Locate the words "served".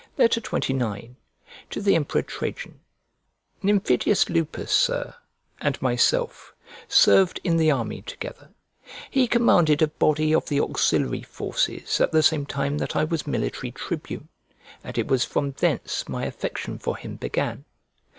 6.87-7.39